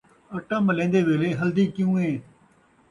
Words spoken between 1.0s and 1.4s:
ویلھے